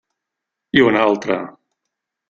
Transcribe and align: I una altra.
I 0.79 0.83
una 0.87 1.05
altra. 1.11 1.39